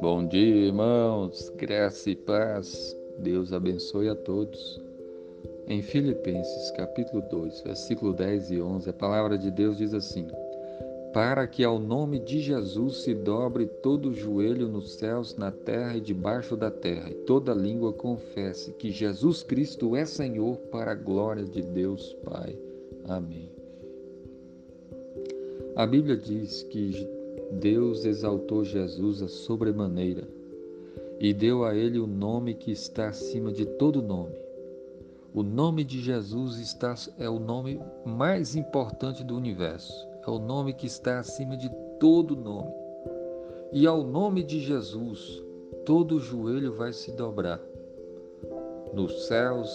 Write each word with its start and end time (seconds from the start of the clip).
Bom 0.00 0.26
dia, 0.26 0.66
irmãos, 0.66 1.52
graça 1.56 2.10
e 2.10 2.16
paz, 2.16 2.96
Deus 3.18 3.52
abençoe 3.52 4.08
a 4.08 4.16
todos. 4.16 4.80
Em 5.68 5.82
Filipenses, 5.82 6.72
capítulo 6.72 7.22
2, 7.30 7.60
versículo 7.60 8.12
10 8.12 8.50
e 8.50 8.60
11, 8.60 8.90
a 8.90 8.92
palavra 8.92 9.38
de 9.38 9.52
Deus 9.52 9.78
diz 9.78 9.94
assim: 9.94 10.26
Para 11.12 11.46
que 11.46 11.62
ao 11.62 11.78
nome 11.78 12.18
de 12.18 12.40
Jesus 12.40 13.02
se 13.02 13.14
dobre 13.14 13.66
todo 13.66 14.12
joelho 14.12 14.66
nos 14.66 14.94
céus, 14.94 15.36
na 15.36 15.52
terra 15.52 15.96
e 15.96 16.00
debaixo 16.00 16.56
da 16.56 16.72
terra, 16.72 17.08
e 17.08 17.14
toda 17.14 17.54
língua 17.54 17.92
confesse 17.92 18.72
que 18.72 18.90
Jesus 18.90 19.44
Cristo 19.44 19.94
é 19.94 20.04
Senhor, 20.04 20.56
para 20.72 20.90
a 20.90 20.96
glória 20.96 21.44
de 21.44 21.62
Deus 21.62 22.14
Pai. 22.24 22.58
Amém. 23.04 23.59
A 25.76 25.86
Bíblia 25.86 26.16
diz 26.16 26.64
que 26.64 27.08
Deus 27.52 28.04
exaltou 28.04 28.64
Jesus 28.64 29.22
a 29.22 29.28
sobremaneira 29.28 30.28
e 31.20 31.32
deu 31.32 31.64
a 31.64 31.74
ele 31.74 31.98
o 31.98 32.06
nome 32.06 32.54
que 32.54 32.72
está 32.72 33.08
acima 33.08 33.52
de 33.52 33.64
todo 33.64 34.02
nome. 34.02 34.34
O 35.32 35.42
nome 35.42 35.84
de 35.84 36.00
Jesus 36.00 36.58
está, 36.58 36.94
é 37.18 37.28
o 37.28 37.38
nome 37.38 37.80
mais 38.04 38.56
importante 38.56 39.22
do 39.22 39.36
universo, 39.36 39.94
é 40.26 40.30
o 40.30 40.40
nome 40.40 40.72
que 40.72 40.86
está 40.86 41.20
acima 41.20 41.56
de 41.56 41.70
todo 42.00 42.34
nome. 42.34 42.72
E 43.72 43.86
ao 43.86 44.02
nome 44.02 44.42
de 44.42 44.58
Jesus, 44.58 45.40
todo 45.84 46.18
joelho 46.18 46.72
vai 46.72 46.92
se 46.92 47.12
dobrar, 47.12 47.60
nos 48.92 49.26
céus, 49.26 49.70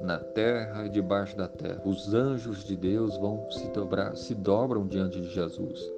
na 0.00 0.18
terra 0.18 0.86
e 0.86 0.88
debaixo 0.88 1.36
da 1.36 1.48
terra. 1.48 1.82
Os 1.84 2.14
anjos 2.14 2.64
de 2.64 2.76
Deus 2.76 3.16
vão 3.18 3.50
se 3.50 3.68
dobrar, 3.70 4.16
se 4.16 4.34
dobram 4.34 4.86
diante 4.86 5.20
de 5.20 5.30
Jesus. 5.30 5.90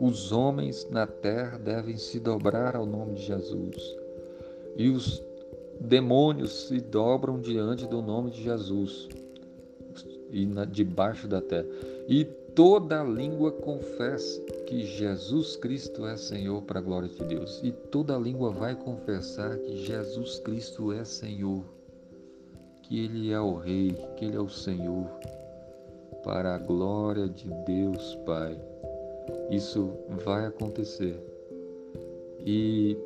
Os 0.00 0.32
homens 0.32 0.88
na 0.90 1.06
terra 1.06 1.58
devem 1.58 1.96
se 1.96 2.18
dobrar 2.18 2.74
ao 2.76 2.86
nome 2.86 3.14
de 3.14 3.22
Jesus. 3.22 3.96
E 4.76 4.88
os 4.88 5.22
demônios 5.80 6.68
se 6.68 6.80
dobram 6.80 7.40
diante 7.40 7.86
do 7.86 8.02
nome 8.02 8.30
de 8.30 8.42
Jesus 8.42 9.08
e 10.30 10.46
na, 10.46 10.64
debaixo 10.64 11.28
da 11.28 11.40
terra. 11.40 11.66
E 12.08 12.24
toda 12.54 13.02
língua 13.04 13.52
confesse 13.52 14.40
que 14.66 14.84
Jesus 14.84 15.56
Cristo 15.56 16.06
é 16.06 16.16
Senhor 16.16 16.62
para 16.62 16.80
a 16.80 16.82
glória 16.82 17.08
de 17.08 17.24
Deus. 17.24 17.60
E 17.62 17.70
toda 17.70 18.16
língua 18.16 18.50
vai 18.50 18.74
confessar 18.74 19.56
que 19.58 19.76
Jesus 19.76 20.40
Cristo 20.40 20.92
é 20.92 21.04
Senhor, 21.04 21.64
que 22.88 23.04
Ele 23.04 23.32
é 23.32 23.40
o 23.40 23.54
Rei, 23.54 23.92
que 24.16 24.26
Ele 24.26 24.36
é 24.36 24.40
o 24.40 24.48
Senhor, 24.48 25.08
para 26.22 26.54
a 26.54 26.58
glória 26.58 27.28
de 27.28 27.48
Deus 27.66 28.14
Pai. 28.26 28.58
Isso 29.50 29.90
vai 30.24 30.46
acontecer. 30.46 31.18
E 32.40 32.96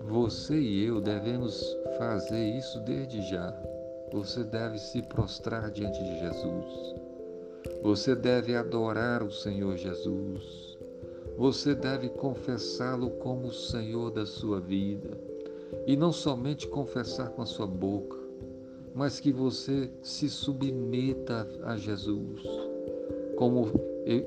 você 0.00 0.58
e 0.58 0.84
eu 0.84 1.00
devemos 1.00 1.76
fazer 1.96 2.44
isso 2.56 2.80
desde 2.80 3.22
já. 3.22 3.54
Você 4.12 4.42
deve 4.44 4.78
se 4.78 5.00
prostrar 5.02 5.70
diante 5.70 6.02
de 6.02 6.18
Jesus. 6.18 6.94
Você 7.82 8.14
deve 8.14 8.56
adorar 8.56 9.22
o 9.22 9.30
Senhor 9.30 9.76
Jesus. 9.76 10.76
Você 11.36 11.74
deve 11.74 12.08
confessá-lo 12.08 13.10
como 13.10 13.48
o 13.48 13.52
Senhor 13.52 14.10
da 14.10 14.26
sua 14.26 14.60
vida. 14.60 15.18
E 15.86 15.96
não 15.96 16.12
somente 16.12 16.68
confessar 16.68 17.30
com 17.30 17.42
a 17.42 17.46
sua 17.46 17.66
boca, 17.66 18.23
mas 18.94 19.18
que 19.18 19.32
você 19.32 19.90
se 20.02 20.28
submeta 20.28 21.48
a 21.64 21.76
Jesus 21.76 22.42
como 23.36 23.68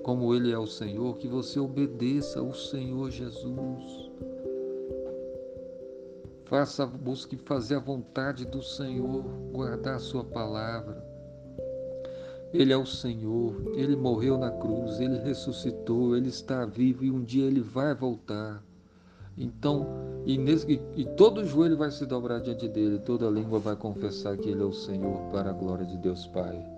como 0.02 0.34
Ele 0.34 0.52
é 0.52 0.58
o 0.58 0.66
Senhor, 0.66 1.18
que 1.18 1.28
você 1.28 1.59
obedeça 1.59 2.40
ao 2.40 2.54
Senhor 2.54 3.12
Jesus. 3.12 4.12
Faça, 6.46 6.86
busque 6.86 7.38
fazer 7.38 7.76
a 7.76 7.80
vontade 7.80 8.46
do 8.46 8.64
Senhor, 8.64 9.24
guardar 9.52 9.96
a 9.96 10.00
sua 10.00 10.24
palavra. 10.24 11.06
Ele 12.53 12.72
é 12.74 12.78
o 12.78 12.86
Senhor, 12.86 13.53
Ele 13.75 13.96
morreu 13.96 14.38
na 14.38 14.50
cruz, 14.50 15.00
Ele 15.00 15.20
ressuscitou, 15.20 16.16
Ele 16.16 16.30
está 16.30 16.66
vivo 16.66 17.03
e 17.03 17.12
um 17.12 17.24
dia 17.24 17.46
Ele 17.46 17.62
vai 17.62 17.94
voltar. 17.94 18.64
Então, 19.38 19.86
e, 20.25 20.38
nesse, 20.38 20.81
e, 20.96 21.06
todo 21.16 21.46
joelho 21.46 21.78
vai 21.78 21.92
se 21.92 22.06
dobrar 22.06 22.40
diante 22.40 22.68
dele, 22.68 23.00
toda 23.00 23.30
língua 23.30 23.59
vai 23.59 23.75
confessar 23.75 24.38
que 24.38 24.50
Ele 24.50 24.62
é 24.62 24.66
o 24.66 24.74
Senhor 24.74 25.30
para 25.31 25.52
a 25.52 25.53
glória 25.53 25.86
de 25.86 25.98
Deus 25.98 26.25
Pai 26.28 26.78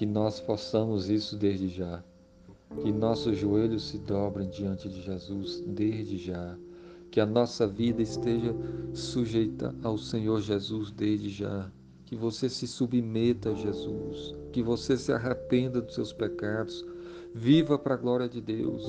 que 0.00 0.06
nós 0.06 0.40
possamos 0.40 1.10
isso 1.10 1.36
desde 1.36 1.68
já. 1.68 2.02
Que 2.82 2.90
nossos 2.90 3.36
joelhos 3.36 3.86
se 3.88 3.98
dobrem 3.98 4.48
diante 4.48 4.88
de 4.88 5.02
Jesus 5.02 5.62
desde 5.66 6.16
já. 6.16 6.56
Que 7.10 7.20
a 7.20 7.26
nossa 7.26 7.66
vida 7.66 8.00
esteja 8.00 8.56
sujeita 8.94 9.74
ao 9.82 9.98
Senhor 9.98 10.40
Jesus 10.40 10.90
desde 10.90 11.28
já. 11.28 11.70
Que 12.06 12.16
você 12.16 12.48
se 12.48 12.66
submeta 12.66 13.50
a 13.50 13.54
Jesus. 13.54 14.34
Que 14.54 14.62
você 14.62 14.96
se 14.96 15.12
arrependa 15.12 15.82
dos 15.82 15.94
seus 15.94 16.14
pecados. 16.14 16.82
Viva 17.34 17.78
para 17.78 17.92
a 17.92 17.98
glória 17.98 18.26
de 18.26 18.40
Deus. 18.40 18.82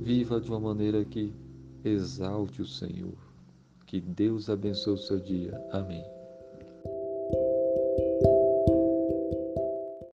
Viva 0.00 0.40
de 0.40 0.48
uma 0.48 0.60
maneira 0.60 1.04
que 1.04 1.34
exalte 1.84 2.62
o 2.62 2.66
Senhor. 2.66 3.18
Que 3.86 4.00
Deus 4.00 4.48
abençoe 4.48 4.94
o 4.94 4.98
seu 4.98 5.20
dia. 5.20 5.52
Amém. 5.72 6.19